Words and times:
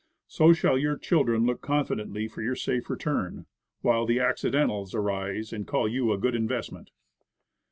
So 0.25 0.51
shall 0.51 0.79
your 0.79 0.97
children 0.97 1.45
look 1.45 1.61
confidently 1.61 2.27
for 2.27 2.41
your 2.41 2.55
safe 2.55 2.89
return, 2.89 3.45
while 3.81 4.07
the 4.07 4.19
"Accidentals" 4.19 4.95
arise 4.95 5.53
and 5.53 5.67
call 5.67 5.87
you 5.87 6.11
a 6.11 6.17
good 6.17 6.33
investment. 6.33 6.89